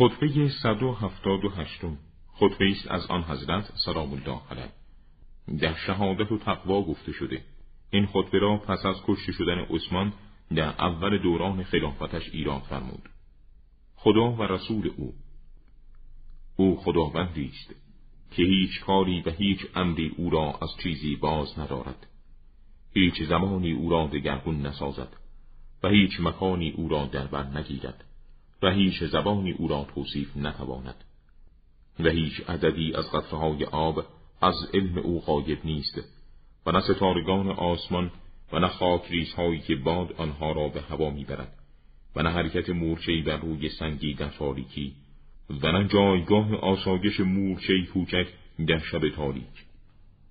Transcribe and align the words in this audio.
خطبه 0.00 0.48
178 0.48 1.80
خطبه 2.32 2.70
است 2.70 2.90
از 2.90 3.06
آن 3.06 3.22
حضرت 3.22 3.72
سلام 3.84 4.12
الله 4.12 4.40
علیه. 4.50 4.72
در 5.60 5.74
شهادت 5.74 6.32
و 6.32 6.38
تقوا 6.38 6.82
گفته 6.82 7.12
شده. 7.12 7.42
این 7.90 8.06
خطبه 8.06 8.38
را 8.38 8.56
پس 8.56 8.86
از 8.86 8.96
کشته 9.06 9.32
شدن 9.32 9.58
عثمان 9.58 10.12
در 10.54 10.68
اول 10.68 11.18
دوران 11.18 11.62
خلافتش 11.62 12.28
ایراد 12.32 12.62
فرمود. 12.62 13.08
خدا 13.96 14.32
و 14.32 14.42
رسول 14.42 14.90
او. 14.96 15.14
او 16.56 16.76
خداوندی 16.80 17.46
است 17.54 17.74
که 18.30 18.42
هیچ 18.42 18.80
کاری 18.80 19.20
و 19.20 19.30
هیچ 19.30 19.66
امری 19.74 20.14
او 20.16 20.30
را 20.30 20.58
از 20.62 20.70
چیزی 20.82 21.16
باز 21.16 21.58
ندارد. 21.58 22.06
هیچ 22.94 23.22
زمانی 23.22 23.72
او 23.72 23.90
را 23.90 24.06
دگرگون 24.06 24.66
نسازد 24.66 25.16
و 25.82 25.88
هیچ 25.88 26.20
مکانی 26.20 26.70
او 26.70 26.88
را 26.88 27.06
در 27.06 27.26
بر 27.26 27.58
نگیرد. 27.58 28.04
و 28.62 28.70
هیچ 28.70 29.04
زبانی 29.04 29.52
او 29.52 29.68
را 29.68 29.86
توصیف 29.94 30.36
نتواند. 30.36 31.04
و 32.00 32.08
هیچ 32.08 32.40
عددی 32.48 32.94
از 32.94 33.12
قطرهای 33.12 33.64
آب 33.64 34.04
از 34.40 34.54
علم 34.74 34.98
او 34.98 35.20
غایب 35.20 35.58
نیست 35.64 36.00
و 36.66 36.72
نه 36.72 36.80
ستارگان 36.80 37.50
آسمان 37.50 38.10
و 38.52 38.58
نه 38.58 38.68
خاک 38.68 39.12
هایی 39.36 39.60
که 39.60 39.76
باد 39.76 40.12
آنها 40.12 40.52
را 40.52 40.68
به 40.68 40.80
هوا 40.80 41.10
می‌برد 41.10 41.52
و 42.16 42.22
نه 42.22 42.30
حرکت 42.30 42.70
مورچهای 42.70 43.22
بر 43.22 43.36
روی 43.36 43.68
سنگی 43.68 44.14
در 44.14 44.28
تاریکی 44.28 44.94
و 45.62 45.72
نه 45.72 45.88
جایگاه 45.88 46.54
آسایش 46.54 47.20
مورچهای 47.20 47.86
کوچک 47.86 48.26
در 48.66 48.78
شب 48.78 49.08
تاریک. 49.08 49.64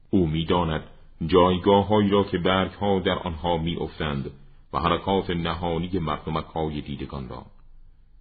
او 0.10 0.28
می‌داند 0.28 0.84
جایگاه 1.28 2.10
را 2.10 2.24
که 2.24 2.38
برگ 2.38 2.72
ها 2.72 3.00
در 3.00 3.20
آنها 3.20 3.58
میافتند 3.58 4.32
و 4.74 4.80
حرکات 4.80 5.30
نهانی 5.30 6.00
مردمک 6.00 6.46
های 6.46 6.82
دیدگان 6.82 7.30
را. 7.30 7.46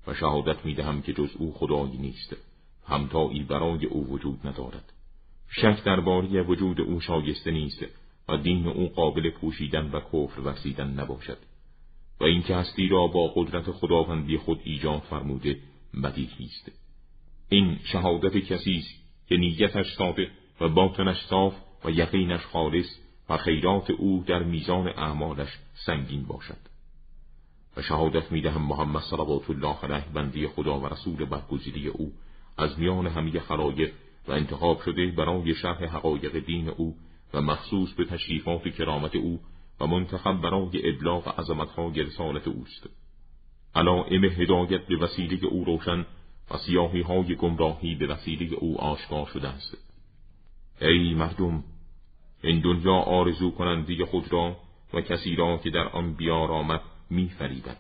و 0.08 0.14
شهادت 0.14 0.66
می‌دهم 0.66 1.02
که 1.02 1.12
جز 1.12 1.30
او 1.38 1.52
خدایی 1.52 1.98
نیست. 1.98 2.36
همتایی 2.86 3.42
برای 3.42 3.86
او 3.86 4.06
وجود 4.08 4.46
ندارد. 4.46 4.92
شک 5.50 5.84
درباره 5.84 6.42
وجود 6.42 6.80
او 6.80 7.00
شایسته 7.00 7.50
نیست 7.50 7.84
و 8.28 8.36
دین 8.36 8.66
او 8.68 8.88
قابل 8.88 9.30
پوشیدن 9.30 9.90
و 9.90 10.00
کفر 10.00 10.40
ورزیدن 10.40 10.90
نباشد. 10.90 11.38
و 12.20 12.24
اینکه 12.24 12.56
هستی 12.56 12.88
را 12.88 13.06
با 13.06 13.32
قدرت 13.34 13.70
خداوندی 13.70 14.38
خود 14.38 14.60
ایجاد 14.64 15.02
فرموده 15.10 15.58
بدیهی 16.04 16.44
است 16.44 16.72
این 17.48 17.78
شهادت 17.84 18.36
کسی 18.36 18.76
است 18.76 18.94
که 19.28 19.36
نیتش 19.36 19.94
صادق 19.94 20.28
و 20.60 20.68
باطنش 20.68 21.16
صاف 21.30 21.54
و 21.84 21.90
یقینش 21.90 22.40
خالص 22.40 22.86
و 23.28 23.36
خیرات 23.36 23.90
او 23.90 24.24
در 24.26 24.42
میزان 24.42 24.88
اعمالش 24.88 25.58
سنگین 25.74 26.22
باشد. 26.22 26.67
شهادت 27.82 28.32
می‌دهم 28.32 28.62
محمد 28.62 29.02
صلوات 29.02 29.50
الله 29.50 29.76
علیه 29.82 30.04
بندی 30.14 30.46
خدا 30.46 30.80
و 30.80 30.86
رسول 30.86 31.24
برگزیده 31.24 31.88
او. 31.88 32.12
از 32.58 32.78
میان 32.78 33.06
همه 33.06 33.40
خلایق 33.40 33.92
و 34.28 34.32
انتخاب 34.32 34.80
شده 34.80 35.06
برای 35.06 35.54
شرح 35.54 35.84
حقایق 35.84 36.38
دین 36.38 36.68
او 36.68 36.96
و 37.34 37.40
مخصوص 37.40 37.92
به 37.92 38.04
تشریفات 38.04 38.68
کرامت 38.68 39.16
او 39.16 39.40
و 39.80 39.86
منتخب 39.86 40.40
برای 40.40 40.88
ابلاغ 40.94 41.40
عظمتهای 41.40 42.02
رسالت 42.02 42.48
اوست. 42.48 42.88
علائم 43.74 44.24
هدایت 44.24 44.86
به 44.86 44.96
وسیله 44.96 45.46
او 45.46 45.64
روشن 45.64 46.06
و 46.50 46.56
سیاهی 46.66 47.00
های 47.00 47.34
گمراهی 47.34 47.94
به 47.94 48.06
وسیله 48.06 48.56
او 48.56 48.80
آشکار 48.80 49.26
شده 49.26 49.48
است. 49.48 49.78
ای 50.80 51.14
مردم 51.14 51.64
این 52.42 52.60
دنیا 52.60 52.94
آرزو 52.94 53.50
کنندی 53.50 54.04
خود 54.04 54.32
را 54.32 54.56
و 54.94 55.00
کسی 55.00 55.36
را 55.36 55.58
که 55.58 55.70
در 55.70 55.88
آن 55.88 56.14
بیار 56.14 56.52
آمد 56.52 56.80
می 57.10 57.28
فریبد 57.28 57.78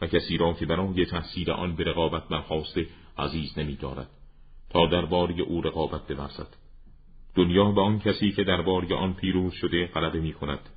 و 0.00 0.06
کسی 0.06 0.36
را 0.36 0.52
که 0.52 0.66
برای 0.66 1.06
تحصیل 1.06 1.50
آن 1.50 1.76
به 1.76 1.84
رقابت 1.84 2.28
برخواسته 2.28 2.86
عزیز 3.18 3.58
نمی 3.58 3.76
دارد 3.76 4.10
تا 4.70 4.86
درباره 4.86 5.40
او 5.40 5.60
رقابت 5.60 6.12
بورزد. 6.12 6.56
دنیا 7.34 7.70
به 7.70 7.80
آن 7.80 7.98
کسی 7.98 8.32
که 8.32 8.44
درباره 8.44 8.94
آن 8.94 9.14
پیروز 9.14 9.52
شده 9.52 9.86
غلبه 9.86 10.20
می 10.20 10.32
کند 10.32 10.68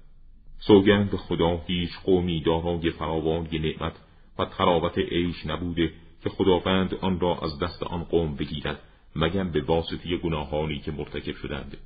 سوگند 0.60 1.16
خدا 1.16 1.62
هیچ 1.68 1.90
قومی 2.06 2.42
دارای 2.42 2.92
فراوانی 2.92 3.60
نعمت 3.60 3.94
و 4.40 4.46
تراوت 4.46 4.98
عیش 4.98 5.46
نبوده 5.46 5.92
که 6.24 6.30
خداوند 6.30 6.94
آن 6.94 7.20
را 7.20 7.40
از 7.40 7.60
دست 7.60 7.84
آن 7.84 8.04
قوم 8.04 8.36
بگیرد 8.36 8.80
مگر 9.16 9.44
به 9.44 9.62
واسطه 9.62 10.18
گناهانی 10.18 10.80
که 10.80 10.92
مرتکب 10.92 11.36
شدند. 11.36 11.78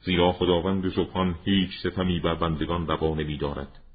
زیرا 0.00 0.32
خداوند 0.32 0.88
سبحان 0.92 1.34
هیچ 1.44 1.70
ستمی 1.78 2.20
بر 2.20 2.34
بندگان 2.34 2.86
روا 2.86 3.14
نمی 3.14 3.36
دارد 3.36 3.85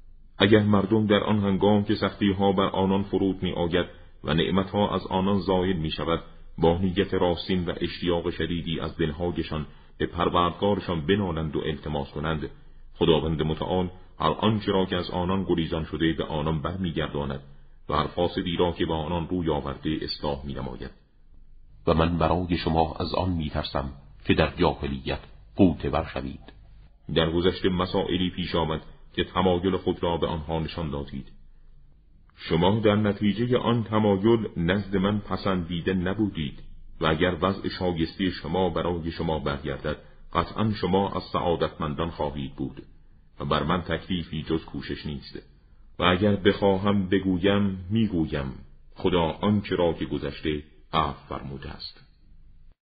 اگر 0.42 0.62
مردم 0.62 1.06
در 1.06 1.24
آن 1.24 1.38
هنگام 1.38 1.84
که 1.84 1.94
سختی 1.94 2.32
ها 2.32 2.52
بر 2.52 2.66
آنان 2.66 3.02
فرود 3.02 3.42
می 3.42 3.52
آید 3.52 3.86
و 4.24 4.34
نعمت 4.34 4.70
ها 4.70 4.94
از 4.94 5.06
آنان 5.06 5.38
زاید 5.38 5.76
می 5.76 5.90
شود 5.90 6.22
با 6.58 6.78
نیت 6.78 7.14
راستین 7.14 7.64
و 7.64 7.72
اشتیاق 7.80 8.30
شدیدی 8.30 8.80
از 8.80 8.96
دلهایشان 8.96 9.66
به 9.98 10.06
پروردگارشان 10.06 11.06
بنالند 11.06 11.56
و 11.56 11.58
التماس 11.58 12.10
کنند 12.10 12.50
خداوند 12.94 13.42
متعال 13.42 13.90
هر 14.20 14.30
آنچه 14.30 14.72
را 14.72 14.84
که 14.86 14.96
از 14.96 15.10
آنان 15.10 15.44
گریزان 15.44 15.84
شده 15.84 16.12
به 16.12 16.24
آنان 16.24 16.62
برمیگرداند 16.62 17.40
و 17.88 17.94
هر 17.94 18.06
فاسدی 18.06 18.56
را 18.56 18.72
که 18.72 18.86
به 18.86 18.94
آنان 18.94 19.28
روی 19.28 19.50
آورده 19.50 19.98
اصلاح 20.02 20.46
می 20.46 20.54
نماید. 20.54 20.90
و 21.86 21.94
من 21.94 22.18
برای 22.18 22.56
شما 22.56 22.96
از 23.00 23.14
آن 23.14 23.30
می 23.30 23.50
ترسم 23.50 23.92
که 24.24 24.34
در 24.34 24.52
جاهلیت 24.56 25.20
قوت 25.56 25.86
بر 25.86 26.04
شوید 26.14 26.52
در 27.14 27.30
گذشته 27.30 27.68
مسائلی 27.68 28.30
پیش 28.30 28.54
آمد 28.54 28.80
که 29.14 29.24
تمایل 29.24 29.76
خود 29.76 30.02
را 30.02 30.16
به 30.16 30.26
آنها 30.26 30.58
نشان 30.58 30.90
دادید. 30.90 31.28
شما 32.36 32.80
در 32.80 32.96
نتیجه 32.96 33.58
آن 33.58 33.84
تمایل 33.84 34.48
نزد 34.56 34.96
من 34.96 35.18
پسندیده 35.18 35.94
نبودید 35.94 36.62
و 37.00 37.06
اگر 37.06 37.36
وضع 37.42 37.68
شایسته 37.68 38.30
شما 38.30 38.70
برای 38.70 39.10
شما 39.10 39.38
برگردد 39.38 39.96
قطعا 40.32 40.72
شما 40.72 41.08
از 41.08 41.22
سعادتمندان 41.22 42.10
خواهید 42.10 42.56
بود 42.56 42.82
و 43.40 43.44
بر 43.44 43.62
من 43.62 43.82
تکلیفی 43.82 44.42
جز 44.42 44.64
کوشش 44.64 45.06
نیست. 45.06 45.38
و 45.98 46.02
اگر 46.02 46.36
بخواهم 46.36 47.08
بگویم 47.08 47.86
می‌گویم 47.90 48.54
خدا 48.94 49.22
آنچه 49.22 49.76
را 49.76 49.92
که 49.92 50.04
گذشته 50.04 50.62
عفو 50.92 51.28
فرموده 51.28 51.70
است. 51.70 52.11